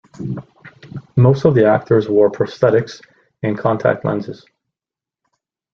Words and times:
Most 1.15 1.45
of 1.45 1.53
the 1.53 1.65
actors 1.65 2.09
wore 2.09 2.31
prosthetics 2.31 3.03
and 3.43 3.55
contact 3.55 4.03
lenses. 4.03 4.43